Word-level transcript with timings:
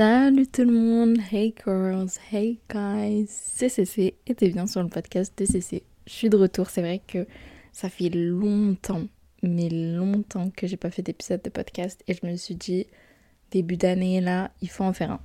Salut 0.00 0.46
tout 0.46 0.64
le 0.64 0.72
monde, 0.72 1.18
hey 1.30 1.54
girls, 1.62 2.08
hey 2.32 2.58
guys, 2.70 3.26
c'est 3.28 3.68
CC 3.68 4.14
et 4.26 4.34
t'es 4.34 4.48
bien 4.48 4.66
sur 4.66 4.82
le 4.82 4.88
podcast 4.88 5.36
de 5.36 5.44
CC. 5.44 5.82
Je 6.06 6.12
suis 6.14 6.30
de 6.30 6.38
retour, 6.38 6.70
c'est 6.70 6.80
vrai 6.80 7.02
que 7.06 7.26
ça 7.70 7.90
fait 7.90 8.08
longtemps, 8.08 9.02
mais 9.42 9.68
longtemps 9.68 10.50
que 10.56 10.66
j'ai 10.66 10.78
pas 10.78 10.90
fait 10.90 11.02
d'épisode 11.02 11.42
de 11.42 11.50
podcast 11.50 12.02
et 12.08 12.14
je 12.14 12.26
me 12.26 12.34
suis 12.36 12.54
dit, 12.54 12.86
début 13.50 13.76
d'année 13.76 14.22
là, 14.22 14.52
il 14.62 14.70
faut 14.70 14.84
en 14.84 14.94
faire 14.94 15.10
un. 15.10 15.20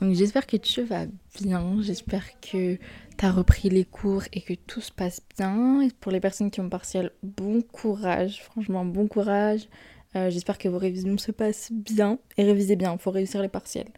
Donc 0.00 0.14
j'espère 0.14 0.46
que 0.46 0.56
tu 0.56 0.80
vas 0.84 1.04
bien, 1.38 1.76
j'espère 1.82 2.24
que 2.40 2.78
t'as 3.18 3.30
repris 3.30 3.68
les 3.68 3.84
cours 3.84 4.22
et 4.32 4.40
que 4.40 4.54
tout 4.54 4.80
se 4.80 4.90
passe 4.90 5.20
bien. 5.36 5.82
Et 5.82 5.90
pour 6.00 6.12
les 6.12 6.20
personnes 6.20 6.50
qui 6.50 6.62
ont 6.62 6.70
partiel, 6.70 7.10
bon 7.22 7.60
courage, 7.60 8.42
franchement 8.42 8.86
bon 8.86 9.06
courage. 9.06 9.68
Euh, 10.16 10.30
j'espère 10.30 10.58
que 10.58 10.68
vos 10.68 10.78
révisions 10.78 11.18
se 11.18 11.32
passent 11.32 11.70
bien. 11.72 12.18
Et 12.36 12.44
révisez 12.44 12.76
bien, 12.76 12.92
il 12.92 12.98
faut 12.98 13.10
réussir 13.10 13.42
les 13.42 13.48
partiels. 13.48 13.88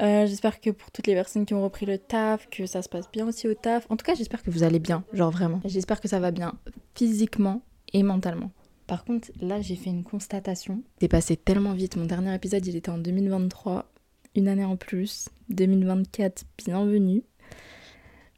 Euh, 0.00 0.26
j'espère 0.26 0.60
que 0.60 0.70
pour 0.70 0.90
toutes 0.90 1.06
les 1.06 1.14
personnes 1.14 1.44
qui 1.44 1.52
ont 1.52 1.62
repris 1.62 1.84
le 1.84 1.98
taf, 1.98 2.48
que 2.48 2.64
ça 2.66 2.80
se 2.80 2.88
passe 2.88 3.10
bien 3.10 3.26
aussi 3.26 3.48
au 3.48 3.54
taf. 3.54 3.86
En 3.90 3.96
tout 3.96 4.04
cas, 4.04 4.14
j'espère 4.14 4.42
que 4.42 4.50
vous 4.50 4.62
allez 4.62 4.78
bien, 4.78 5.04
genre 5.12 5.30
vraiment. 5.30 5.60
J'espère 5.64 6.00
que 6.00 6.08
ça 6.08 6.20
va 6.20 6.30
bien 6.30 6.54
physiquement 6.94 7.62
et 7.92 8.02
mentalement. 8.02 8.50
Par 8.86 9.04
contre, 9.04 9.30
là, 9.40 9.60
j'ai 9.60 9.76
fait 9.76 9.90
une 9.90 10.04
constatation. 10.04 10.82
C'est 11.00 11.08
passé 11.08 11.36
tellement 11.36 11.74
vite. 11.74 11.96
Mon 11.96 12.06
dernier 12.06 12.34
épisode, 12.34 12.66
il 12.66 12.76
était 12.76 12.90
en 12.90 12.98
2023. 12.98 13.90
Une 14.36 14.48
année 14.48 14.64
en 14.64 14.76
plus. 14.76 15.28
2024, 15.50 16.44
bienvenue. 16.58 17.22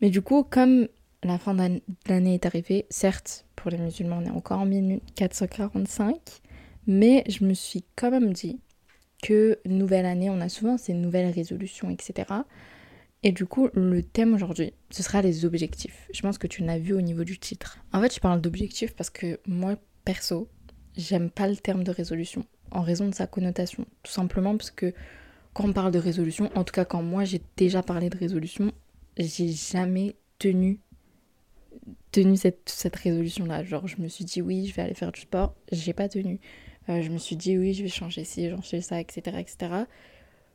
Mais 0.01 0.11
du 0.11 0.21
coup, 0.21 0.43
comme 0.43 0.89
la 1.23 1.39
fin 1.39 1.55
de 1.55 1.81
l'année 2.09 2.35
est 2.35 2.47
arrivée, 2.47 2.87
certes, 2.91 3.47
pour 3.55 3.71
les 3.71 3.79
musulmans, 3.79 4.19
on 4.21 4.27
est 4.27 4.31
encore 4.31 4.59
en 4.59 4.67
1445. 4.67 6.43
Mais 6.87 7.25
je 7.29 7.45
me 7.45 7.55
suis 7.55 7.85
quand 7.97 8.11
même 8.11 8.33
dit 8.33 8.61
que 9.23 9.59
nouvelle 9.65 10.07
année, 10.07 10.31
on 10.31 10.41
a 10.41 10.49
souvent 10.49 10.77
ces 10.77 10.95
nouvelles 10.95 11.33
résolutions, 11.33 11.91
etc. 11.91 12.27
Et 13.23 13.31
du 13.31 13.47
coup, 13.47 13.69
le 13.75 14.03
thème 14.03 14.35
aujourd'hui, 14.35 14.73
ce 14.91 15.03
sera 15.03 15.23
les 15.23 15.45
objectifs. 15.45 16.09
Je 16.13 16.23
pense 16.23 16.39
que 16.39 16.49
tu 16.49 16.63
l'as 16.63 16.79
vu 16.79 16.93
au 16.93 17.01
niveau 17.01 17.23
du 17.23 17.39
titre. 17.39 17.79
En 17.93 18.01
fait, 18.01 18.13
je 18.15 18.21
parle 18.21 18.41
d'objectifs 18.41 18.95
parce 18.95 19.11
que 19.11 19.39
moi, 19.47 19.77
perso, 20.05 20.49
j'aime 20.97 21.31
pas 21.31 21.47
le 21.47 21.57
terme 21.57 21.85
de 21.85 21.93
résolution 21.93 22.45
en 22.73 22.81
raison 22.81 23.09
de 23.09 23.15
sa 23.15 23.27
connotation. 23.27 23.87
Tout 24.03 24.13
simplement 24.13 24.57
parce 24.57 24.71
que 24.71 24.93
quand 25.53 25.69
on 25.69 25.73
parle 25.73 25.93
de 25.93 25.99
résolution, 25.99 26.51
en 26.55 26.65
tout 26.65 26.73
cas 26.73 26.85
quand 26.85 27.03
moi 27.03 27.25
j'ai 27.25 27.43
déjà 27.57 27.83
parlé 27.83 28.09
de 28.09 28.17
résolution, 28.17 28.73
j'ai 29.19 29.49
jamais 29.53 30.17
tenu 30.39 30.81
tenu 32.11 32.37
cette, 32.37 32.69
cette 32.69 32.97
résolution 32.97 33.47
là. 33.47 33.65
Genre, 33.65 33.87
je 33.87 34.01
me 34.01 34.09
suis 34.09 34.25
dit 34.25 34.43
oui, 34.43 34.67
je 34.67 34.75
vais 34.75 34.83
aller 34.83 34.95
faire 34.95 35.13
du 35.13 35.21
sport, 35.21 35.55
j'ai 35.71 35.93
pas 35.93 36.09
tenu. 36.09 36.41
Euh, 36.89 37.03
je 37.03 37.11
me 37.11 37.19
suis 37.19 37.37
dit 37.37 37.59
oui, 37.59 37.75
je 37.75 37.83
vais 37.83 37.89
changer 37.89 38.25
ci, 38.25 38.51
changer 38.51 38.81
ça, 38.81 39.01
etc. 39.01 39.39
etc. 39.39 39.85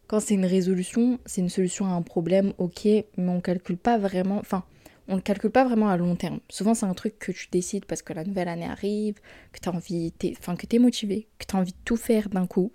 Quand 0.08 0.20
c'est 0.20 0.34
une 0.34 0.46
résolution, 0.46 1.20
c'est 1.26 1.42
une 1.42 1.50
solution 1.50 1.86
à 1.86 1.90
un 1.90 2.02
problème, 2.02 2.54
ok, 2.58 2.86
mais 2.86 3.30
on 3.30 3.42
calcule 3.42 3.78
pas 3.78 3.98
vraiment, 3.98 4.38
enfin, 4.38 4.64
on 5.10 5.16
ne 5.16 5.22
calcule 5.22 5.52
pas 5.52 5.66
vraiment 5.66 5.90
à 5.90 5.98
long 5.98 6.16
terme. 6.16 6.40
Souvent, 6.50 6.74
c'est 6.74 6.86
un 6.86 6.94
truc 6.94 7.20
que 7.20 7.32
tu 7.32 7.48
décides 7.52 7.86
parce 7.86 8.02
que 8.02 8.14
la 8.14 8.24
nouvelle 8.24 8.48
année 8.48 8.66
arrive, 8.66 9.16
que 9.52 9.60
tu 9.60 9.70
as 9.70 9.74
enfin, 9.74 10.56
que 10.56 10.66
tu 10.66 10.76
es 10.76 10.80
motivé, 10.80 11.28
que 11.40 11.46
tu 11.46 11.56
as 11.56 11.60
envie 11.60 11.72
de 11.72 11.78
tout 11.86 11.98
faire 11.98 12.30
d'un 12.30 12.48
coup, 12.48 12.72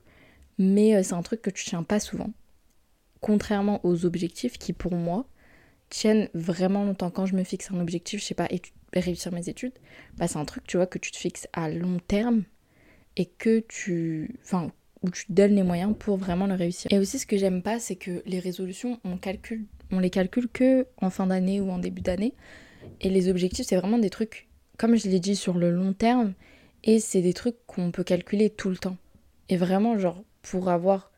mais 0.58 0.94
euh, 0.94 1.02
c'est 1.02 1.14
un 1.14 1.22
truc 1.22 1.42
que 1.42 1.50
tu 1.50 1.64
tiens 1.64 1.82
pas 1.82 2.00
souvent. 2.00 2.30
Contrairement 3.20 3.80
aux 3.84 4.04
objectifs 4.04 4.58
qui, 4.58 4.72
pour 4.72 4.94
moi, 4.94 5.26
tiennent 5.90 6.28
vraiment 6.34 6.84
longtemps. 6.84 7.10
Quand 7.10 7.26
je 7.26 7.36
me 7.36 7.44
fixe 7.44 7.70
un 7.70 7.80
objectif, 7.80 8.20
je 8.20 8.24
sais 8.24 8.34
pas, 8.34 8.48
réussir 8.94 9.32
mes 9.32 9.48
études, 9.48 9.74
bah, 10.16 10.26
c'est 10.28 10.38
un 10.38 10.44
truc, 10.44 10.66
tu 10.66 10.76
vois, 10.78 10.86
que 10.86 10.98
tu 10.98 11.12
te 11.12 11.16
fixes 11.16 11.48
à 11.52 11.70
long 11.70 11.98
terme 11.98 12.44
et 13.16 13.26
que 13.26 13.60
tu. 13.60 14.36
Enfin, 14.44 14.70
où 15.02 15.10
tu 15.10 15.24
donnes 15.28 15.54
les 15.54 15.62
moyens 15.62 15.94
pour 15.98 16.16
vraiment 16.16 16.46
le 16.46 16.54
réussir. 16.54 16.92
Et 16.92 16.98
aussi, 16.98 17.18
ce 17.18 17.26
que 17.26 17.36
j'aime 17.36 17.62
pas, 17.62 17.78
c'est 17.78 17.96
que 17.96 18.22
les 18.24 18.38
résolutions, 18.38 19.00
on, 19.04 19.16
calcule, 19.16 19.64
on 19.90 19.98
les 19.98 20.10
calcule 20.10 20.48
que 20.48 20.86
en 21.00 21.10
fin 21.10 21.26
d'année 21.26 21.60
ou 21.60 21.70
en 21.70 21.78
début 21.78 22.02
d'année. 22.02 22.34
Et 23.00 23.10
les 23.10 23.28
objectifs, 23.28 23.66
c'est 23.66 23.76
vraiment 23.76 23.98
des 23.98 24.10
trucs, 24.10 24.48
comme 24.78 24.96
je 24.96 25.08
l'ai 25.08 25.20
dit, 25.20 25.36
sur 25.36 25.58
le 25.58 25.70
long 25.70 25.92
terme. 25.92 26.34
Et 26.84 27.00
c'est 27.00 27.22
des 27.22 27.32
trucs 27.32 27.56
qu'on 27.66 27.90
peut 27.90 28.04
calculer 28.04 28.50
tout 28.50 28.70
le 28.70 28.76
temps. 28.76 28.96
Et 29.48 29.56
vraiment, 29.56 29.98
genre, 29.98 30.22
pour 30.42 30.68
avoir 30.68 31.10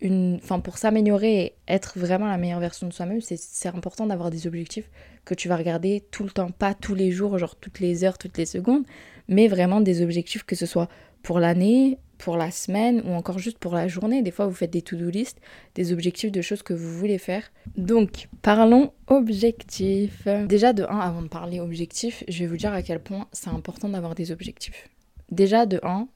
une. 0.00 0.36
Enfin, 0.42 0.60
pour 0.60 0.78
s'améliorer 0.78 1.40
et 1.40 1.54
être 1.66 1.98
vraiment 1.98 2.26
la 2.26 2.38
meilleure 2.38 2.60
version 2.60 2.86
de 2.86 2.92
soi-même, 2.92 3.20
c'est 3.20 3.68
important 3.68 4.06
d'avoir 4.06 4.30
des 4.30 4.46
objectifs 4.46 4.90
que 5.24 5.34
tu 5.34 5.48
vas 5.48 5.56
regarder 5.56 6.02
tout 6.10 6.24
le 6.24 6.30
temps. 6.30 6.50
Pas 6.50 6.74
tous 6.74 6.94
les 6.94 7.10
jours, 7.10 7.36
genre 7.38 7.56
toutes 7.56 7.80
les 7.80 8.04
heures, 8.04 8.16
toutes 8.16 8.38
les 8.38 8.46
secondes, 8.46 8.84
mais 9.28 9.48
vraiment 9.48 9.80
des 9.80 10.02
objectifs 10.02 10.44
que 10.44 10.56
ce 10.56 10.66
soit 10.66 10.88
pour 11.22 11.40
l'année, 11.40 11.98
pour 12.18 12.36
la 12.36 12.50
semaine 12.50 13.02
ou 13.06 13.12
encore 13.12 13.38
juste 13.38 13.58
pour 13.58 13.74
la 13.74 13.88
journée. 13.88 14.22
Des 14.22 14.30
fois, 14.30 14.46
vous 14.46 14.54
faites 14.54 14.72
des 14.72 14.82
to-do 14.82 15.08
list, 15.08 15.40
des 15.74 15.92
objectifs 15.92 16.32
de 16.32 16.42
choses 16.42 16.62
que 16.62 16.74
vous 16.74 16.98
voulez 16.98 17.18
faire. 17.18 17.50
Donc, 17.76 18.28
parlons 18.42 18.92
objectifs. 19.06 20.26
Déjà, 20.46 20.72
de 20.72 20.82
1, 20.84 20.86
avant 20.98 21.22
de 21.22 21.28
parler 21.28 21.60
objectifs, 21.60 22.24
je 22.28 22.40
vais 22.40 22.46
vous 22.46 22.56
dire 22.56 22.72
à 22.72 22.82
quel 22.82 23.00
point 23.00 23.28
c'est 23.32 23.50
important 23.50 23.88
d'avoir 23.88 24.14
des 24.14 24.32
objectifs. 24.32 24.88
Déjà, 25.30 25.64
de 25.64 25.80
1, 25.82 26.08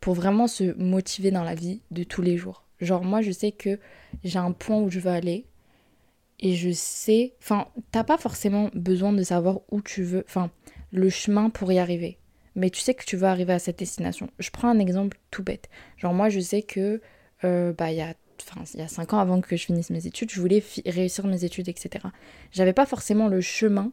pour 0.00 0.14
vraiment 0.14 0.48
se 0.48 0.76
motiver 0.76 1.30
dans 1.30 1.44
la 1.44 1.54
vie 1.54 1.82
de 1.90 2.02
tous 2.02 2.22
les 2.22 2.36
jours. 2.36 2.64
Genre, 2.80 3.04
moi, 3.04 3.20
je 3.22 3.30
sais 3.30 3.52
que 3.52 3.78
j'ai 4.24 4.38
un 4.38 4.52
point 4.52 4.80
où 4.80 4.90
je 4.90 4.98
veux 4.98 5.10
aller 5.10 5.46
et 6.40 6.54
je 6.54 6.70
sais. 6.72 7.34
Enfin, 7.40 7.68
t'as 7.92 8.04
pas 8.04 8.18
forcément 8.18 8.70
besoin 8.74 9.12
de 9.12 9.22
savoir 9.22 9.60
où 9.70 9.80
tu 9.80 10.02
veux. 10.02 10.24
Enfin, 10.26 10.50
le 10.90 11.08
chemin 11.08 11.50
pour 11.50 11.70
y 11.70 11.78
arriver 11.78 12.18
mais 12.54 12.70
tu 12.70 12.80
sais 12.80 12.94
que 12.94 13.04
tu 13.04 13.16
vas 13.16 13.30
arriver 13.30 13.52
à 13.52 13.58
cette 13.58 13.78
destination. 13.78 14.30
Je 14.38 14.50
prends 14.50 14.68
un 14.68 14.78
exemple 14.78 15.18
tout 15.30 15.42
bête. 15.42 15.68
Genre 15.96 16.14
moi 16.14 16.28
je 16.28 16.40
sais 16.40 16.62
que 16.62 17.00
euh, 17.44 17.72
bah 17.72 17.90
il 17.90 17.98
y 17.98 18.02
a 18.02 18.14
il 18.74 18.80
y 18.80 18.82
a 18.82 18.88
5 18.88 19.12
ans 19.12 19.18
avant 19.18 19.40
que 19.40 19.56
je 19.56 19.64
finisse 19.64 19.90
mes 19.90 20.04
études, 20.06 20.30
je 20.30 20.40
voulais 20.40 20.64
réussir 20.84 21.26
mes 21.26 21.44
études, 21.44 21.68
etc. 21.68 22.06
J'avais 22.50 22.72
pas 22.72 22.86
forcément 22.86 23.28
le 23.28 23.40
chemin 23.40 23.92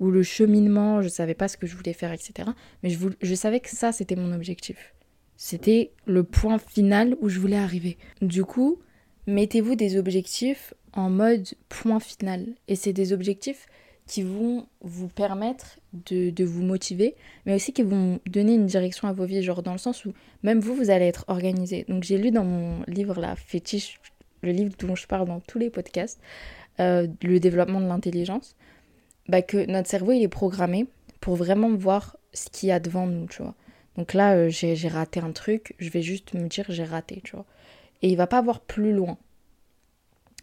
ou 0.00 0.10
le 0.10 0.24
cheminement, 0.24 1.00
je 1.00 1.08
savais 1.08 1.34
pas 1.34 1.46
ce 1.46 1.56
que 1.56 1.68
je 1.68 1.76
voulais 1.76 1.92
faire, 1.92 2.12
etc. 2.12 2.50
Mais 2.82 2.90
je, 2.90 2.98
je 3.22 3.34
savais 3.34 3.60
que 3.60 3.70
ça 3.70 3.92
c'était 3.92 4.16
mon 4.16 4.32
objectif. 4.32 4.94
C'était 5.36 5.92
le 6.06 6.24
point 6.24 6.58
final 6.58 7.16
où 7.20 7.28
je 7.28 7.38
voulais 7.38 7.56
arriver. 7.56 7.98
Du 8.20 8.44
coup, 8.44 8.80
mettez-vous 9.26 9.74
des 9.74 9.96
objectifs 9.96 10.74
en 10.92 11.10
mode 11.10 11.46
point 11.68 12.00
final. 12.00 12.46
Et 12.68 12.76
c'est 12.76 12.92
des 12.92 13.12
objectifs 13.12 13.66
qui 14.06 14.22
vont 14.22 14.66
vous 14.82 15.08
permettre 15.08 15.78
de, 15.92 16.30
de, 16.30 16.44
vous 16.44 16.62
motiver, 16.62 17.14
mais 17.46 17.54
aussi 17.54 17.72
qui 17.72 17.82
vont 17.82 18.20
donner 18.26 18.54
une 18.54 18.66
direction 18.66 19.08
à 19.08 19.12
vos 19.12 19.24
vies, 19.24 19.42
genre 19.42 19.62
dans 19.62 19.72
le 19.72 19.78
sens 19.78 20.04
où 20.04 20.12
même 20.42 20.60
vous, 20.60 20.74
vous 20.74 20.90
allez 20.90 21.06
être 21.06 21.24
organisé. 21.28 21.86
Donc 21.88 22.02
j'ai 22.02 22.18
lu 22.18 22.30
dans 22.30 22.44
mon 22.44 22.82
livre, 22.86 23.18
la 23.18 23.34
fétiche, 23.34 24.00
le 24.42 24.52
livre 24.52 24.74
dont 24.78 24.94
je 24.94 25.06
parle 25.06 25.26
dans 25.26 25.40
tous 25.40 25.58
les 25.58 25.70
podcasts, 25.70 26.20
euh, 26.80 27.06
le 27.22 27.40
développement 27.40 27.80
de 27.80 27.86
l'intelligence, 27.86 28.56
bah, 29.28 29.40
que 29.40 29.64
notre 29.70 29.88
cerveau, 29.88 30.12
il 30.12 30.22
est 30.22 30.28
programmé 30.28 30.86
pour 31.20 31.36
vraiment 31.36 31.74
voir 31.74 32.18
ce 32.34 32.50
qu'il 32.50 32.68
y 32.68 32.72
a 32.72 32.80
devant 32.80 33.06
nous, 33.06 33.26
tu 33.26 33.42
vois. 33.42 33.54
Donc 33.96 34.12
là, 34.12 34.34
euh, 34.34 34.48
j'ai 34.50 34.88
raté 34.88 35.20
un 35.20 35.32
truc, 35.32 35.74
je 35.78 35.88
vais 35.88 36.02
juste 36.02 36.34
me 36.34 36.46
dire 36.48 36.66
j'ai 36.68 36.84
raté, 36.84 37.22
tu 37.24 37.36
vois. 37.36 37.46
Et 38.02 38.08
il 38.08 38.16
va 38.16 38.26
pas 38.26 38.42
voir 38.42 38.60
plus 38.60 38.92
loin. 38.92 39.16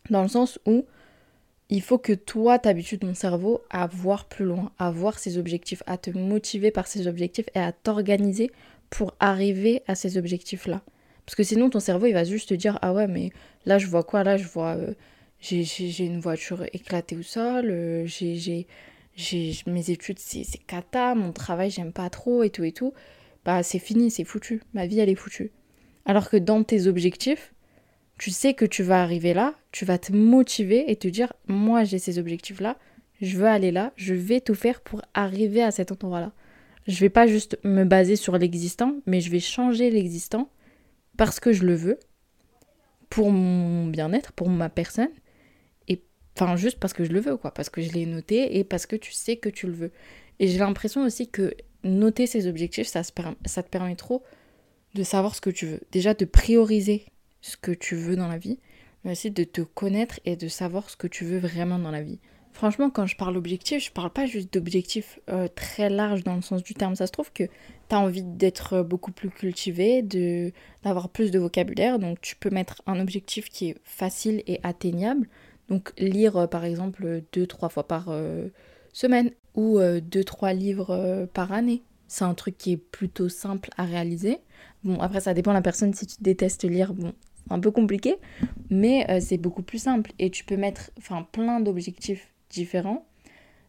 Dans 0.10 0.24
le 0.24 0.30
sens 0.30 0.60
où 0.66 0.86
il 1.72 1.82
faut 1.82 1.98
que 1.98 2.12
toi, 2.14 2.59
t'habitues 2.59 3.00
ton 3.00 3.14
cerveau 3.14 3.62
à 3.70 3.88
voir 3.88 4.26
plus 4.26 4.44
loin, 4.46 4.72
à 4.78 4.92
voir 4.92 5.18
ses 5.18 5.38
objectifs, 5.38 5.82
à 5.88 5.98
te 5.98 6.09
motiver 6.12 6.70
par 6.70 6.86
ces 6.86 7.08
objectifs 7.08 7.48
et 7.56 7.59
à 7.59 7.72
t'organiser 7.72 8.52
pour 8.90 9.16
arriver 9.22 9.82
à 9.88 9.96
ces 9.96 10.18
objectifs-là. 10.18 10.82
Parce 11.26 11.36
que 11.36 11.44
sinon, 11.44 11.70
ton 11.70 11.80
cerveau, 11.80 12.08
il 12.08 12.14
va 12.14 12.26
juste 12.26 12.50
te 12.50 12.54
dire 12.54 12.78
Ah 12.82 12.94
ouais, 12.94 13.08
mais 13.08 13.32
là, 13.66 13.78
je 13.78 13.88
vois 13.88 14.04
quoi? 14.04 14.24
Là, 14.26 14.36
je 14.36 14.48
vois. 14.48 14.76
Euh, 14.76 14.94
j'ai 15.40 16.06
une 16.06 16.20
voiture 16.20 16.66
éclatée 16.74 17.18
au 17.18 17.24
sol, 17.24 17.72
euh, 17.72 18.06
j'ai 18.06 18.68
mes 19.66 19.90
études, 19.90 20.20
c'est 20.20 20.46
cata, 20.68 21.16
mon 21.16 21.32
travail, 21.32 21.72
j'aime 21.72 21.94
pas 21.94 22.09
trop 22.09 22.44
et 22.44 22.50
tout 22.50 22.64
et 22.64 22.74
tout. 22.74 22.94
Bah, 23.46 23.64
c'est 23.64 23.80
fini, 23.80 24.12
c'est 24.12 24.24
foutu. 24.24 24.62
Ma 24.74 24.86
vie, 24.86 25.00
elle 25.00 25.09
est 25.09 25.16
foutue. 25.16 25.52
Alors 26.06 26.30
que 26.30 26.38
dans 26.38 26.64
tes 26.64 26.88
objectifs, 26.88 27.53
tu 28.22 28.30
sais 28.30 28.54
que 28.54 28.66
tu 28.66 28.84
vas 28.84 29.02
arriver 29.02 29.34
là, 29.34 29.56
tu 29.72 29.84
vas 29.84 29.98
te 29.98 30.14
motiver 30.14 30.91
et 30.91 30.96
te 30.96 31.08
dire 31.08 31.34
moi 31.47 31.84
j'ai 31.84 31.97
ces 31.97 32.20
objectifs 32.20 32.62
là, 32.62 32.78
je 33.20 33.35
veux 33.35 33.47
aller 33.47 33.72
là, 33.72 33.94
je 33.96 34.14
vais 34.14 34.41
tout 34.41 34.53
faire 34.53 34.82
pour 34.82 35.02
arriver 35.16 35.64
à 35.64 35.72
cet 35.72 35.91
endroit 35.91 36.20
là. 36.20 36.32
Je 36.85 37.00
vais 37.00 37.09
pas 37.09 37.26
juste 37.26 37.58
me 37.64 37.84
baser 37.84 38.16
sur 38.16 38.38
l'existant, 38.38 38.94
mais 39.08 39.22
je 39.22 39.32
vais 39.32 39.40
changer 39.40 39.90
l'existant 39.90 40.52
parce 41.18 41.40
que 41.40 41.52
je 41.52 41.66
le 41.66 41.73
veux, 41.73 41.97
pour 43.09 43.32
mon 43.32 43.88
bien-être, 43.88 44.34
pour 44.34 44.50
ma 44.50 44.70
personne, 44.70 45.09
et 45.88 46.03
enfin 46.35 46.56
juste 46.58 46.78
parce 46.79 46.94
que 46.94 47.03
je 47.03 47.14
le 47.14 47.22
veux 47.22 47.38
quoi, 47.38 47.50
parce 47.50 47.72
que 47.72 47.82
je 47.82 47.91
l'ai 47.91 48.06
noté 48.06 48.59
et 48.59 48.64
parce 48.64 48.85
que 48.85 48.96
tu 48.96 49.14
sais 49.14 49.38
que 49.38 49.50
tu 49.50 49.66
le 49.66 49.73
veux. 49.73 49.91
Et 50.38 50.47
j'ai 50.47 50.59
l'impression 50.59 51.03
aussi 51.03 51.28
que 51.28 51.56
noter 51.84 52.28
ces 52.28 52.46
objectifs, 52.46 52.85
ça, 52.85 53.02
ça 53.02 53.64
te 53.64 53.70
permet 53.70 53.96
trop 53.96 54.22
de 54.94 55.02
savoir 55.02 55.34
ce 55.34 55.41
que 55.41 55.50
tu 55.50 55.66
veux. 55.66 55.79
Déjà 55.91 56.14
de 56.14 56.26
prioriser 56.26 57.06
ce 57.41 57.58
que 57.58 57.72
tu 57.72 57.96
veux 57.96 58.16
dans 58.16 58.28
la 58.28 58.38
vie, 58.38 58.59
mais 59.03 59.11
aussi 59.11 59.32
de 59.32 59.43
te 59.43 59.61
connaître 59.61 60.20
et 60.26 60.35
de 60.35 60.47
savoir 60.47 60.90
ce 60.90 60.96
que 60.96 61.08
tu 61.08 61.26
veux 61.26 61.40
vraiment 61.40 61.79
dans 61.79 61.91
la 61.91 62.02
vie. 62.02 62.20
Franchement, 62.53 62.90
quand 62.90 63.05
je 63.05 63.16
parle 63.16 63.38
objectif, 63.38 63.84
je 63.84 63.91
parle 63.91 64.09
pas 64.09 64.26
juste 64.26 64.53
d'objectif 64.53 65.20
euh, 65.29 65.47
très 65.47 65.90
large 65.90 66.23
dans 66.23 66.35
le 66.35 66.41
sens 66.41 66.64
du 66.64 66.73
terme. 66.73 66.96
Ça 66.96 67.08
se 67.08 67.11
trouve 67.11 67.32
que 67.32 67.46
tu 67.46 67.96
as 67.96 67.99
envie 67.99 68.23
d'être 68.23 68.84
beaucoup 68.84 69.11
plus 69.11 69.29
cultivé, 69.29 70.03
d'avoir 70.84 71.09
plus 71.09 71.32
de 71.32 71.40
vocabulaire. 71.40 71.97
Donc 71.97 72.20
tu 72.22 72.35
peux 72.35 72.49
mettre 72.49 72.82
un 72.88 72.99
objectif 72.99 73.49
qui 73.49 73.70
est 73.70 73.78
facile 73.84 74.44
et 74.47 74.59
atteignable. 74.64 75.28
Donc 75.70 75.94
lire 75.97 76.35
euh, 76.35 76.47
par 76.47 76.66
exemple 76.66 77.23
deux, 77.32 77.47
trois 77.47 77.70
fois 77.70 77.87
par 77.87 78.08
euh, 78.09 78.49
semaine 78.91 79.32
ou 79.55 79.79
deux, 80.02 80.23
trois 80.23 80.53
livres 80.53 81.28
par 81.34 81.52
année. 81.52 81.84
C'est 82.08 82.26
un 82.26 82.34
truc 82.34 82.58
qui 82.58 82.73
est 82.73 82.78
plutôt 82.78 83.29
simple 83.29 83.70
à 83.78 83.85
réaliser. 83.85 84.40
Bon, 84.84 84.99
après, 84.99 85.22
ça 85.22 85.34
dépend 85.34 85.52
de 85.52 85.55
la 85.55 85.61
personne. 85.61 85.94
Si 85.94 86.05
tu 86.05 86.16
détestes 86.20 86.64
lire, 86.64 86.94
bon, 86.94 87.14
un 87.49 87.59
peu 87.59 87.72
compliqué, 87.72 88.16
mais 88.70 89.20
c'est 89.20 89.38
beaucoup 89.38 89.64
plus 89.64 89.79
simple. 89.79 90.11
Et 90.20 90.29
tu 90.29 90.43
peux 90.43 90.58
mettre 90.58 90.91
plein 91.32 91.59
d'objectifs 91.59 92.32
différents, 92.49 93.05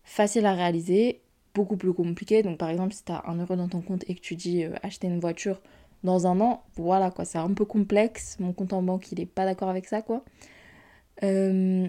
faciles 0.04 0.46
à 0.46 0.54
réaliser, 0.54 1.22
beaucoup 1.54 1.76
plus 1.76 1.92
compliqués. 1.92 2.42
Donc 2.42 2.58
par 2.58 2.70
exemple, 2.70 2.94
si 2.94 3.04
tu 3.04 3.12
as 3.12 3.22
un 3.26 3.36
euro 3.36 3.56
dans 3.56 3.68
ton 3.68 3.80
compte 3.80 4.04
et 4.08 4.14
que 4.14 4.20
tu 4.20 4.36
dis 4.36 4.64
euh, 4.64 4.74
acheter 4.82 5.06
une 5.06 5.20
voiture 5.20 5.60
dans 6.04 6.26
un 6.26 6.40
an, 6.40 6.62
voilà 6.74 7.10
quoi, 7.10 7.24
c'est 7.24 7.38
un 7.38 7.52
peu 7.52 7.64
complexe. 7.64 8.36
Mon 8.40 8.52
compte 8.52 8.72
en 8.72 8.82
banque, 8.82 9.12
il 9.12 9.20
est 9.20 9.26
pas 9.26 9.44
d'accord 9.44 9.68
avec 9.68 9.86
ça 9.86 10.02
quoi. 10.02 10.24
Euh, 11.22 11.86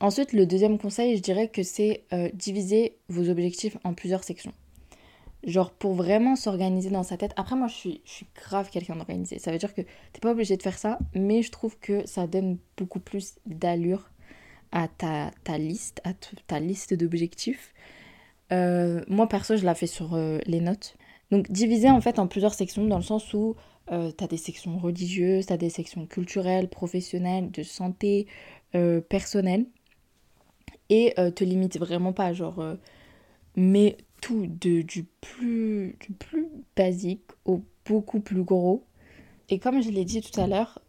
ensuite, 0.00 0.32
le 0.32 0.46
deuxième 0.46 0.78
conseil, 0.78 1.16
je 1.16 1.22
dirais 1.22 1.48
que 1.48 1.62
c'est 1.62 2.04
euh, 2.12 2.30
diviser 2.32 2.96
vos 3.08 3.28
objectifs 3.28 3.76
en 3.84 3.94
plusieurs 3.94 4.24
sections. 4.24 4.52
Genre 5.46 5.70
pour 5.70 5.94
vraiment 5.94 6.34
s'organiser 6.34 6.90
dans 6.90 7.04
sa 7.04 7.16
tête. 7.16 7.32
Après, 7.36 7.54
moi, 7.54 7.68
je 7.68 7.74
suis, 7.74 8.00
je 8.04 8.10
suis 8.10 8.26
grave 8.34 8.68
quelqu'un 8.68 8.96
d'organisé. 8.96 9.38
Ça 9.38 9.52
veut 9.52 9.58
dire 9.58 9.74
que 9.74 9.82
t'es 9.82 10.20
pas 10.20 10.32
obligé 10.32 10.56
de 10.56 10.62
faire 10.62 10.76
ça, 10.76 10.98
mais 11.14 11.42
je 11.42 11.52
trouve 11.52 11.78
que 11.78 12.04
ça 12.04 12.26
donne 12.26 12.58
beaucoup 12.76 12.98
plus 12.98 13.36
d'allure 13.46 14.10
à 14.72 14.88
ta, 14.88 15.58
liste, 15.58 16.00
à 16.04 16.12
ta 16.46 16.58
liste 16.58 16.94
d'objectifs. 16.94 17.72
Euh, 18.52 19.02
moi, 19.08 19.28
perso, 19.28 19.56
je 19.56 19.64
la 19.64 19.74
fais 19.74 19.86
sur 19.86 20.14
euh, 20.14 20.38
les 20.46 20.60
notes. 20.60 20.96
Donc, 21.30 21.50
diviser 21.50 21.90
en 21.90 22.00
fait 22.00 22.18
en 22.18 22.26
plusieurs 22.26 22.54
sections, 22.54 22.84
dans 22.84 22.98
le 22.98 23.02
sens 23.02 23.32
où 23.32 23.56
euh, 23.92 24.10
tu 24.16 24.24
as 24.24 24.26
des 24.26 24.36
sections 24.36 24.78
religieuses, 24.78 25.46
tu 25.46 25.52
as 25.52 25.56
des 25.56 25.70
sections 25.70 26.06
culturelles, 26.06 26.68
professionnelles, 26.68 27.50
de 27.50 27.62
santé, 27.62 28.26
personnelle. 29.08 29.64
Et 30.90 31.14
te 31.34 31.42
limite 31.42 31.78
vraiment 31.78 32.12
pas, 32.12 32.34
genre, 32.34 32.62
mais 33.56 33.96
tout 34.20 34.46
du, 34.46 34.84
plus, 35.20 35.96
du 36.00 36.12
plus 36.12 36.48
basique 36.76 37.22
au 37.44 37.62
beaucoup 37.84 38.20
plus 38.20 38.42
gros. 38.42 38.84
Et 39.48 39.58
comme 39.58 39.82
je 39.82 39.90
l'ai 39.90 40.04
dit 40.04 40.20
tout 40.20 40.40
à 40.40 40.46
l'heure, 40.46 40.80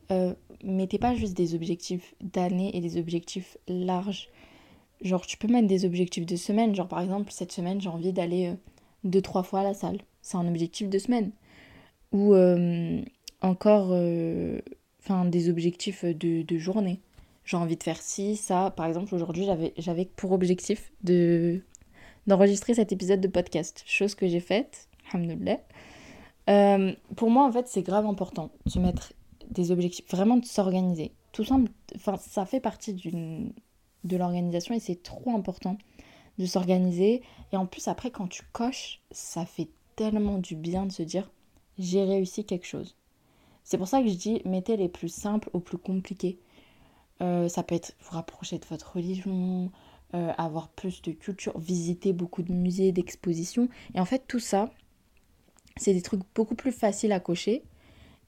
mettez 0.63 0.97
pas 0.97 1.15
juste 1.15 1.35
des 1.35 1.55
objectifs 1.55 2.15
d'année 2.21 2.75
et 2.75 2.81
des 2.81 2.97
objectifs 2.97 3.57
larges. 3.67 4.29
Genre, 5.01 5.25
tu 5.25 5.37
peux 5.37 5.47
mettre 5.47 5.67
des 5.67 5.85
objectifs 5.85 6.25
de 6.25 6.35
semaine. 6.35 6.75
Genre, 6.75 6.87
par 6.87 7.01
exemple, 7.01 7.31
cette 7.31 7.51
semaine, 7.51 7.79
j'ai 7.79 7.89
envie 7.89 8.13
d'aller 8.13 8.47
euh, 8.47 8.55
deux, 9.03 9.21
trois 9.21 9.43
fois 9.43 9.59
à 9.59 9.63
la 9.63 9.73
salle. 9.73 9.99
C'est 10.21 10.37
un 10.37 10.47
objectif 10.47 10.89
de 10.89 10.97
semaine. 10.97 11.31
Ou 12.11 12.33
euh, 12.33 13.01
encore, 13.41 13.89
euh, 13.91 14.59
enfin, 15.03 15.25
des 15.25 15.49
objectifs 15.49 16.03
de, 16.03 16.41
de 16.41 16.57
journée. 16.57 16.99
J'ai 17.45 17.57
envie 17.57 17.77
de 17.77 17.83
faire 17.83 18.01
ci, 18.01 18.35
ça. 18.35 18.73
Par 18.75 18.87
exemple, 18.87 19.13
aujourd'hui, 19.13 19.47
j'avais 19.77 20.05
pour 20.05 20.31
objectif 20.31 20.91
de, 21.03 21.61
d'enregistrer 22.27 22.73
cet 22.73 22.91
épisode 22.91 23.21
de 23.21 23.27
podcast. 23.27 23.83
Chose 23.85 24.15
que 24.15 24.27
j'ai 24.27 24.39
faite. 24.39 24.89
Euh, 26.49 26.93
pour 27.15 27.29
moi, 27.29 27.45
en 27.45 27.51
fait, 27.51 27.67
c'est 27.67 27.81
grave 27.81 28.05
important 28.05 28.51
de 28.73 28.79
mettre 28.79 29.13
des 29.49 29.71
objectifs, 29.71 30.05
vraiment 30.09 30.37
de 30.37 30.45
s'organiser. 30.45 31.13
Tout 31.31 31.45
simple, 31.45 31.71
ça 32.19 32.45
fait 32.45 32.59
partie 32.59 32.93
de 32.93 34.17
l'organisation 34.17 34.75
et 34.75 34.79
c'est 34.79 35.01
trop 35.01 35.35
important 35.35 35.77
de 36.37 36.45
s'organiser. 36.45 37.21
Et 37.51 37.57
en 37.57 37.65
plus, 37.65 37.87
après, 37.87 38.11
quand 38.11 38.27
tu 38.27 38.43
coches, 38.51 39.01
ça 39.11 39.45
fait 39.45 39.69
tellement 39.95 40.37
du 40.37 40.55
bien 40.55 40.85
de 40.85 40.91
se 40.91 41.03
dire 41.03 41.29
j'ai 41.79 42.03
réussi 42.03 42.45
quelque 42.45 42.65
chose. 42.65 42.95
C'est 43.63 43.77
pour 43.77 43.87
ça 43.87 44.01
que 44.01 44.07
je 44.07 44.15
dis 44.15 44.41
mettez 44.45 44.77
les 44.77 44.89
plus 44.89 45.09
simples 45.09 45.49
aux 45.53 45.59
plus 45.59 45.77
compliqués. 45.77 46.39
Euh, 47.21 47.49
ça 47.49 47.63
peut 47.63 47.75
être 47.75 47.95
vous 48.01 48.11
rapprocher 48.11 48.59
de 48.59 48.65
votre 48.65 48.95
religion, 48.95 49.71
euh, 50.13 50.31
avoir 50.37 50.69
plus 50.69 51.01
de 51.01 51.11
culture, 51.11 51.57
visiter 51.59 52.13
beaucoup 52.13 52.43
de 52.43 52.53
musées, 52.53 52.91
d'expositions. 52.91 53.69
Et 53.93 53.99
en 53.99 54.05
fait, 54.05 54.23
tout 54.27 54.39
ça, 54.39 54.71
c'est 55.75 55.93
des 55.93 56.01
trucs 56.01 56.21
beaucoup 56.35 56.55
plus 56.55 56.71
faciles 56.71 57.11
à 57.11 57.19
cocher 57.19 57.63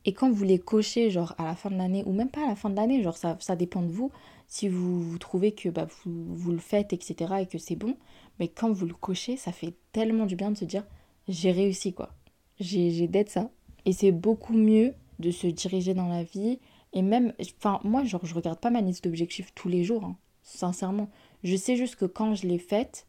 et 0.06 0.14
quand 0.14 0.32
vous 0.32 0.44
les 0.44 0.60
cochez, 0.60 1.10
genre 1.10 1.36
à 1.38 1.44
la 1.44 1.56
fin 1.56 1.70
de 1.70 1.76
l'année, 1.76 2.04
ou 2.06 2.14
même 2.14 2.30
pas 2.30 2.46
à 2.46 2.48
la 2.48 2.56
fin 2.56 2.70
de 2.70 2.76
l'année, 2.76 3.04
genre 3.04 3.18
ça, 3.18 3.38
ça 3.40 3.56
dépend 3.56 3.82
de 3.82 3.92
vous, 3.92 4.12
si 4.48 4.70
vous, 4.70 5.02
vous 5.02 5.18
trouvez 5.18 5.52
que 5.52 5.70
bah, 5.70 5.88
vous, 6.06 6.36
vous, 6.36 6.52
le 6.52 6.60
faites, 6.60 6.94
etc., 6.94 7.34
et 7.42 7.46
que 7.46 7.58
c'est 7.58 7.76
bon, 7.76 7.98
mais 8.40 8.48
quand 8.48 8.72
vous 8.72 8.86
le 8.86 8.94
cochez, 8.94 9.36
ça 9.36 9.52
fait 9.52 9.74
tellement 9.92 10.26
du 10.26 10.36
bien 10.36 10.52
de 10.52 10.58
se 10.58 10.66
dire 10.66 10.86
j'ai 11.28 11.52
réussi 11.52 11.94
quoi, 11.94 12.14
j'ai 12.60 13.08
d'être 13.08 13.30
ça. 13.30 13.52
Et 13.86 13.94
c'est 13.94 14.12
beaucoup 14.12 14.54
mieux 14.54 14.94
de 15.20 15.32
se 15.32 15.48
diriger 15.48 15.94
dans 15.94 16.08
la 16.08 16.24
vie, 16.24 16.60
et 16.94 17.02
même, 17.02 17.34
enfin, 17.60 17.80
moi, 17.84 18.04
genre, 18.04 18.26
je 18.26 18.34
regarde 18.34 18.60
pas 18.60 18.72
ma 18.72 18.82
liste 18.82 19.04
d'objectifs 19.04 19.54
tous 19.54 19.68
les 19.68 19.84
jours, 19.84 20.06
hein, 20.06 20.16
sincèrement. 20.44 21.10
Je 21.44 21.56
sais 21.56 21.76
juste 21.76 21.96
que 21.96 22.06
quand 22.06 22.36
je 22.36 22.48
l'ai 22.48 22.60
faite, 22.60 23.06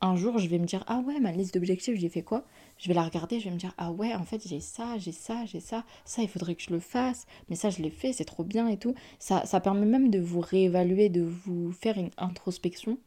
un 0.00 0.16
jour, 0.16 0.38
je 0.38 0.48
vais 0.48 0.58
me 0.58 0.66
dire 0.66 0.84
ah 0.86 1.00
ouais, 1.00 1.20
ma 1.20 1.32
liste 1.32 1.54
d'objectifs, 1.54 1.98
j'ai 1.98 2.08
fait 2.08 2.22
quoi? 2.22 2.44
Je 2.78 2.88
vais 2.88 2.94
la 2.94 3.02
regarder, 3.02 3.40
je 3.40 3.46
vais 3.46 3.50
me 3.50 3.58
dire 3.58 3.74
ah 3.78 3.92
ouais, 3.92 4.14
en 4.14 4.24
fait 4.24 4.46
j'ai 4.46 4.60
ça, 4.60 4.98
j'ai 4.98 5.12
ça, 5.12 5.44
j'ai 5.46 5.60
ça, 5.60 5.84
ça 6.04 6.22
il 6.22 6.28
faudrait 6.28 6.54
que 6.54 6.62
je 6.62 6.70
le 6.70 6.80
fasse, 6.80 7.26
mais 7.48 7.56
ça 7.56 7.70
je 7.70 7.82
l'ai 7.82 7.90
fait, 7.90 8.12
c'est 8.12 8.24
trop 8.24 8.44
bien 8.44 8.68
et 8.68 8.76
tout. 8.76 8.94
Ça, 9.18 9.44
ça 9.46 9.60
permet 9.60 9.86
même 9.86 10.10
de 10.10 10.18
vous 10.18 10.40
réévaluer, 10.40 11.08
de 11.08 11.22
vous 11.22 11.72
faire 11.72 11.98
une 11.98 12.10
introspection 12.18 12.98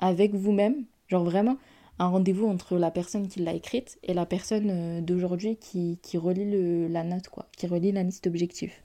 avec 0.00 0.34
vous-même, 0.34 0.84
genre 1.08 1.24
vraiment 1.24 1.56
un 1.98 2.08
rendez-vous 2.08 2.46
entre 2.48 2.76
la 2.76 2.90
personne 2.90 3.28
qui 3.28 3.40
l'a 3.40 3.54
écrite 3.54 3.98
et 4.02 4.14
la 4.14 4.26
personne 4.26 4.70
euh, 4.70 5.00
d'aujourd'hui 5.00 5.56
qui, 5.56 5.98
qui 6.02 6.18
relit 6.18 6.50
le, 6.50 6.88
la 6.88 7.04
note, 7.04 7.28
quoi, 7.28 7.46
qui 7.56 7.68
relit 7.68 7.92
la 7.92 8.02
liste 8.02 8.24
d'objectifs. 8.24 8.82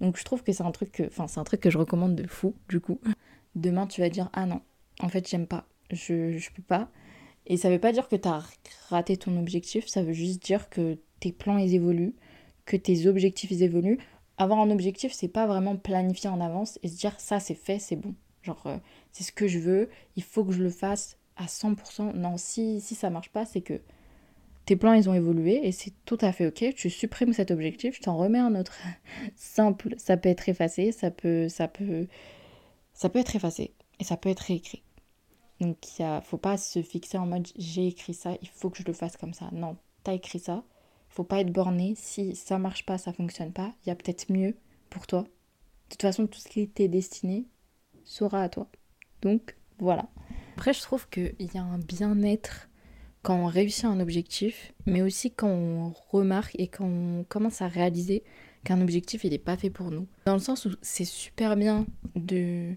Donc 0.00 0.16
je 0.16 0.24
trouve 0.24 0.42
que 0.44 0.52
c'est 0.52 0.62
un 0.62 0.70
truc 0.70 1.02
enfin 1.06 1.26
c'est 1.28 1.40
un 1.40 1.44
truc 1.44 1.60
que 1.60 1.70
je 1.70 1.78
recommande 1.78 2.14
de 2.14 2.26
fou, 2.26 2.54
du 2.68 2.80
coup. 2.80 3.00
Demain 3.54 3.86
tu 3.86 4.00
vas 4.00 4.08
dire 4.08 4.30
ah 4.32 4.46
non, 4.46 4.60
en 5.00 5.08
fait 5.08 5.28
j'aime 5.28 5.46
pas, 5.46 5.66
je, 5.90 6.36
je 6.38 6.50
peux 6.50 6.62
pas 6.62 6.90
et 7.46 7.56
ça 7.56 7.70
veut 7.70 7.78
pas 7.78 7.92
dire 7.92 8.08
que 8.08 8.16
tu 8.16 8.28
as 8.28 8.42
raté 8.88 9.16
ton 9.16 9.38
objectif, 9.38 9.86
ça 9.86 10.02
veut 10.02 10.12
juste 10.12 10.42
dire 10.42 10.68
que 10.70 10.98
tes 11.20 11.32
plans 11.32 11.58
ils 11.58 11.74
évoluent, 11.74 12.14
que 12.64 12.76
tes 12.76 13.06
objectifs 13.06 13.50
ils 13.50 13.62
évoluent. 13.62 13.98
Avoir 14.38 14.60
un 14.60 14.70
objectif, 14.70 15.12
c'est 15.12 15.28
pas 15.28 15.46
vraiment 15.46 15.76
planifier 15.76 16.30
en 16.30 16.40
avance 16.40 16.78
et 16.82 16.88
se 16.88 16.96
dire 16.96 17.14
ça 17.18 17.40
c'est 17.40 17.54
fait, 17.54 17.78
c'est 17.78 17.96
bon. 17.96 18.14
Genre 18.42 18.62
euh, 18.66 18.78
c'est 19.12 19.24
ce 19.24 19.32
que 19.32 19.46
je 19.46 19.58
veux, 19.58 19.90
il 20.16 20.22
faut 20.22 20.44
que 20.44 20.52
je 20.52 20.62
le 20.62 20.70
fasse 20.70 21.18
à 21.36 21.46
100%. 21.46 22.14
Non, 22.14 22.36
si, 22.36 22.80
si 22.80 22.94
ça 22.94 23.10
marche 23.10 23.30
pas, 23.30 23.44
c'est 23.44 23.60
que 23.60 23.80
tes 24.64 24.76
plans 24.76 24.94
ils 24.94 25.10
ont 25.10 25.14
évolué 25.14 25.66
et 25.66 25.72
c'est 25.72 25.92
tout 26.06 26.18
à 26.22 26.32
fait 26.32 26.46
ok. 26.46 26.74
Tu 26.74 26.88
supprimes 26.88 27.34
cet 27.34 27.50
objectif, 27.50 27.96
je 27.96 28.00
t'en 28.00 28.16
remets 28.16 28.38
un 28.38 28.54
autre 28.54 28.78
simple. 29.36 29.94
Ça 29.98 30.16
peut 30.16 30.30
être 30.30 30.48
effacé, 30.48 30.92
ça 30.92 31.10
peut, 31.10 31.48
ça 31.48 31.68
peut, 31.68 32.06
ça 32.94 33.08
peut 33.08 33.18
être 33.18 33.36
effacé 33.36 33.74
et 34.00 34.04
ça 34.04 34.16
peut 34.16 34.30
être 34.30 34.40
réécrit. 34.40 34.82
Donc 35.60 35.98
il 35.98 36.06
ne 36.06 36.20
faut 36.20 36.38
pas 36.38 36.56
se 36.56 36.82
fixer 36.82 37.18
en 37.18 37.26
mode 37.26 37.48
j'ai 37.56 37.86
écrit 37.88 38.14
ça, 38.14 38.36
il 38.42 38.48
faut 38.48 38.70
que 38.70 38.78
je 38.78 38.84
le 38.84 38.92
fasse 38.92 39.16
comme 39.16 39.34
ça. 39.34 39.48
Non, 39.52 39.76
tu 40.04 40.10
as 40.10 40.14
écrit 40.14 40.38
ça. 40.38 40.64
Faut 41.08 41.24
pas 41.24 41.40
être 41.40 41.52
borné. 41.52 41.94
Si 41.96 42.34
ça 42.34 42.58
marche 42.58 42.84
pas, 42.84 42.98
ça 42.98 43.12
fonctionne 43.12 43.52
pas, 43.52 43.72
il 43.84 43.88
y 43.88 43.92
a 43.92 43.94
peut-être 43.94 44.32
mieux 44.32 44.56
pour 44.90 45.06
toi. 45.06 45.22
De 45.22 45.28
toute 45.90 46.02
façon, 46.02 46.26
tout 46.26 46.40
ce 46.40 46.48
qui 46.48 46.68
t'est 46.68 46.88
destiné 46.88 47.46
sera 48.04 48.42
à 48.42 48.48
toi. 48.48 48.68
Donc 49.22 49.56
voilà. 49.78 50.08
Après, 50.56 50.72
je 50.72 50.80
trouve 50.80 51.08
qu'il 51.08 51.34
y 51.38 51.58
a 51.58 51.62
un 51.62 51.78
bien-être 51.78 52.68
quand 53.22 53.36
on 53.36 53.46
réussit 53.46 53.86
un 53.86 54.00
objectif, 54.00 54.72
mais 54.86 55.02
aussi 55.02 55.30
quand 55.30 55.48
on 55.48 55.94
remarque 56.10 56.54
et 56.58 56.68
quand 56.68 56.84
on 56.84 57.24
commence 57.24 57.62
à 57.62 57.68
réaliser 57.68 58.22
qu'un 58.64 58.80
objectif, 58.80 59.24
il 59.24 59.30
n'est 59.30 59.38
pas 59.38 59.56
fait 59.56 59.70
pour 59.70 59.90
nous. 59.90 60.06
Dans 60.26 60.34
le 60.34 60.40
sens 60.40 60.66
où 60.66 60.70
c'est 60.82 61.04
super 61.04 61.56
bien 61.56 61.86
de, 62.16 62.76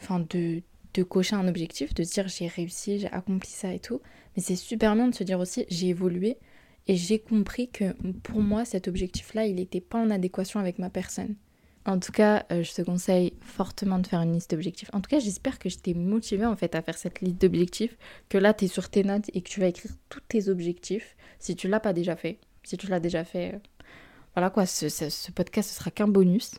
enfin 0.00 0.20
de 0.28 0.62
de 0.94 1.02
cocher 1.02 1.36
un 1.36 1.46
objectif, 1.46 1.92
de 1.94 2.02
dire 2.02 2.26
j'ai 2.28 2.46
réussi, 2.46 2.98
j'ai 2.98 3.12
accompli 3.12 3.50
ça 3.50 3.72
et 3.72 3.80
tout. 3.80 4.00
Mais 4.34 4.42
c'est 4.42 4.56
super 4.56 4.94
bien 4.94 5.08
de 5.08 5.14
se 5.14 5.24
dire 5.24 5.38
aussi 5.38 5.66
j'ai 5.68 5.88
évolué 5.88 6.38
et 6.86 6.96
j'ai 6.96 7.18
compris 7.18 7.68
que 7.68 7.92
pour 8.22 8.40
moi 8.40 8.64
cet 8.64 8.88
objectif-là, 8.88 9.46
il 9.46 9.56
n'était 9.56 9.80
pas 9.80 9.98
en 9.98 10.10
adéquation 10.10 10.60
avec 10.60 10.78
ma 10.78 10.90
personne. 10.90 11.34
En 11.84 12.00
tout 12.00 12.10
cas, 12.10 12.44
euh, 12.50 12.64
je 12.64 12.72
te 12.72 12.82
conseille 12.82 13.34
fortement 13.40 14.00
de 14.00 14.06
faire 14.08 14.20
une 14.20 14.32
liste 14.32 14.50
d'objectifs. 14.50 14.90
En 14.92 15.00
tout 15.00 15.08
cas, 15.08 15.20
j'espère 15.20 15.60
que 15.60 15.68
je 15.68 15.78
t'ai 15.78 15.94
motivé 15.94 16.44
en 16.44 16.56
fait 16.56 16.74
à 16.74 16.82
faire 16.82 16.98
cette 16.98 17.20
liste 17.20 17.40
d'objectifs, 17.40 17.96
que 18.28 18.38
là 18.38 18.52
tu 18.54 18.64
es 18.64 18.68
sur 18.68 18.88
tes 18.88 19.04
notes 19.04 19.30
et 19.34 19.40
que 19.40 19.48
tu 19.48 19.60
vas 19.60 19.66
écrire 19.66 19.92
tous 20.08 20.20
tes 20.28 20.48
objectifs 20.48 21.16
si 21.38 21.54
tu 21.54 21.68
l'as 21.68 21.80
pas 21.80 21.92
déjà 21.92 22.16
fait. 22.16 22.38
Si 22.64 22.76
tu 22.76 22.88
l'as 22.88 22.98
déjà 22.98 23.22
fait, 23.24 23.54
euh, 23.54 23.58
voilà 24.34 24.50
quoi, 24.50 24.66
ce, 24.66 24.88
ce, 24.88 25.30
podcast 25.30 25.70
ce 25.70 25.76
sera 25.76 25.92
qu'un 25.92 26.08
bonus. 26.08 26.56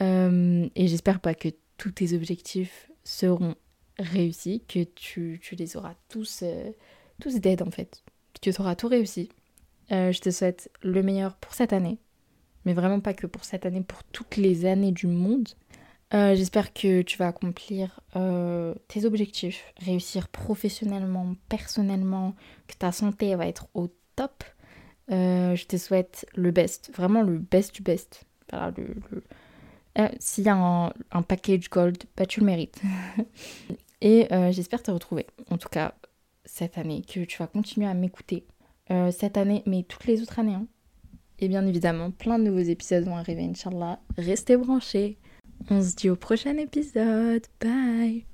Euh, 0.00 0.66
et 0.74 0.86
j'espère 0.88 1.20
pas 1.20 1.34
que 1.34 1.50
tous 1.80 1.92
tes 1.92 2.12
objectifs 2.12 2.90
seront 3.04 3.54
réussis, 3.98 4.62
que 4.68 4.84
tu, 4.84 5.40
tu 5.42 5.54
les 5.54 5.78
auras 5.78 5.94
tous, 6.10 6.40
euh, 6.42 6.70
tous 7.22 7.36
dead 7.36 7.62
en 7.62 7.70
fait, 7.70 8.04
que 8.34 8.50
tu 8.50 8.60
auras 8.60 8.74
tout 8.74 8.86
réussi. 8.86 9.30
Euh, 9.90 10.12
je 10.12 10.20
te 10.20 10.30
souhaite 10.30 10.70
le 10.82 11.02
meilleur 11.02 11.36
pour 11.36 11.54
cette 11.54 11.72
année, 11.72 11.96
mais 12.66 12.74
vraiment 12.74 13.00
pas 13.00 13.14
que 13.14 13.26
pour 13.26 13.44
cette 13.44 13.64
année, 13.64 13.80
pour 13.80 14.04
toutes 14.04 14.36
les 14.36 14.66
années 14.66 14.92
du 14.92 15.06
monde. 15.06 15.48
Euh, 16.12 16.34
j'espère 16.34 16.74
que 16.74 17.00
tu 17.00 17.16
vas 17.16 17.28
accomplir 17.28 18.00
euh, 18.14 18.74
tes 18.88 19.06
objectifs, 19.06 19.64
réussir 19.78 20.28
professionnellement, 20.28 21.34
personnellement, 21.48 22.34
que 22.68 22.74
ta 22.74 22.92
santé 22.92 23.34
va 23.36 23.46
être 23.46 23.68
au 23.72 23.88
top. 24.16 24.44
Je 25.08 25.64
te 25.64 25.78
souhaite 25.78 26.26
le 26.36 26.50
best, 26.50 26.92
vraiment 26.94 27.22
le 27.22 27.38
best 27.38 27.74
du 27.74 27.82
best. 27.82 28.24
Voilà, 28.50 28.70
le, 28.76 29.22
S'il 30.18 30.44
y 30.44 30.48
a 30.48 30.56
un, 30.56 31.22
package 31.22 31.68
gold, 31.68 32.02
bah, 32.16 32.26
tu 32.26 32.40
le 32.40 32.46
mérites. 32.46 32.80
Et 34.00 34.28
j'espère 34.50 34.82
te 34.82 34.90
retrouver, 34.90 35.26
en 35.50 35.58
tout 35.58 35.68
cas 35.68 35.94
cette 36.44 36.78
année, 36.78 37.02
que 37.02 37.24
tu 37.24 37.38
vas 37.38 37.46
continuer 37.46 37.86
à 37.86 37.94
m'écouter. 37.94 38.46
cette 39.10 39.36
année, 39.36 39.62
mais 39.66 39.82
toutes 39.82 40.06
les 40.06 40.22
autres 40.22 40.38
années. 40.38 40.54
Hein. 40.54 40.66
Et 41.38 41.48
bien 41.48 41.66
évidemment, 41.66 42.10
plein 42.10 42.38
de 42.38 42.44
nouveaux 42.44 42.58
épisodes 42.58 43.04
vont 43.04 43.16
arriver, 43.16 43.42
Inch'Allah. 43.44 44.00
Restez 44.16 44.56
branchés. 44.56 45.18
On 45.70 45.82
se 45.82 45.94
dit 45.94 46.10
au 46.10 46.16
prochain 46.16 46.56
épisode. 46.56 47.46
Bye 47.60 48.26